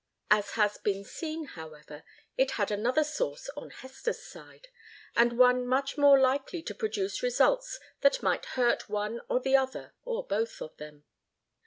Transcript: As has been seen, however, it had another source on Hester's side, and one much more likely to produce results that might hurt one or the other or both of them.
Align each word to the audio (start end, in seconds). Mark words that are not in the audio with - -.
As 0.31 0.53
has 0.53 0.79
been 0.79 1.03
seen, 1.03 1.45
however, 1.45 2.03
it 2.35 2.49
had 2.57 2.71
another 2.71 3.03
source 3.03 3.49
on 3.55 3.69
Hester's 3.69 4.23
side, 4.25 4.69
and 5.15 5.37
one 5.37 5.63
much 5.67 5.95
more 5.95 6.19
likely 6.19 6.63
to 6.63 6.73
produce 6.73 7.21
results 7.21 7.79
that 7.99 8.23
might 8.23 8.47
hurt 8.57 8.89
one 8.89 9.21
or 9.29 9.39
the 9.39 9.55
other 9.55 9.93
or 10.03 10.25
both 10.25 10.59
of 10.59 10.75
them. 10.77 11.03